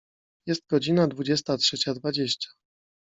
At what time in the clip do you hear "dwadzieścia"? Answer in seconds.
1.93-2.49